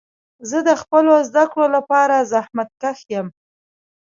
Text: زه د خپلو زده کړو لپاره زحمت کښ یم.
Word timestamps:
زه 0.49 0.57
د 0.67 0.69
خپلو 0.81 1.13
زده 1.29 1.43
کړو 1.51 1.65
لپاره 1.75 2.27
زحمت 2.31 2.69
کښ 2.81 2.99
یم. 3.13 3.27